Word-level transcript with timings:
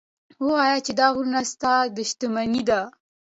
ووایه 0.45 0.77
چې 0.85 0.91
دا 0.99 1.07
غرونه 1.13 1.39
ستا 1.51 1.73
شتمني 2.09 2.61
ده. 2.69 2.81